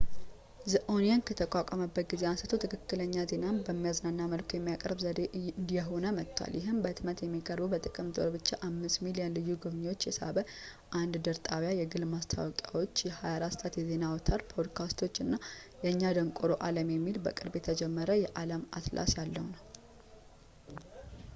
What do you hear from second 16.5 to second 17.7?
ዓለም የሚባለው በቅርቡ